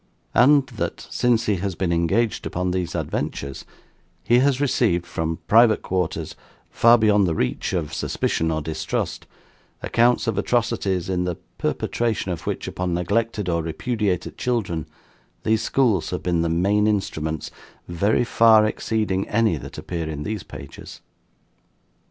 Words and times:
And 0.33 0.65
that, 0.65 1.05
since 1.11 1.45
he 1.45 1.57
has 1.57 1.75
been 1.75 1.93
engaged 1.93 2.47
upon 2.47 2.71
these 2.71 2.95
Adventures, 2.95 3.65
he 4.23 4.39
has 4.39 4.59
received, 4.59 5.05
from 5.05 5.37
private 5.47 5.83
quarters 5.83 6.35
far 6.71 6.97
beyond 6.97 7.27
the 7.27 7.35
reach 7.35 7.71
of 7.73 7.93
suspicion 7.93 8.49
or 8.49 8.63
distrust, 8.63 9.27
accounts 9.83 10.25
of 10.25 10.39
atrocities, 10.39 11.07
in 11.07 11.25
the 11.25 11.35
perpetration 11.59 12.31
of 12.31 12.47
which 12.47 12.67
upon 12.67 12.95
neglected 12.95 13.47
or 13.47 13.61
repudiated 13.61 14.39
children, 14.39 14.87
these 15.43 15.61
schools 15.61 16.09
have 16.09 16.23
been 16.23 16.41
the 16.41 16.49
main 16.49 16.87
instruments, 16.87 17.51
very 17.87 18.23
far 18.23 18.65
exceeding 18.65 19.27
any 19.29 19.55
that 19.55 19.77
appear 19.77 20.09
in 20.09 20.23
these 20.23 20.41
pages." 20.41 21.01